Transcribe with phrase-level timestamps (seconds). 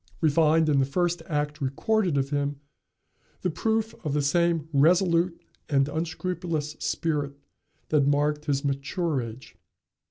[0.19, 2.55] We find, in the first act recorded of him,
[3.41, 5.39] the proof of the same resolute
[5.69, 7.33] and unscrupulous spirit
[7.89, 9.55] that marked his mature age.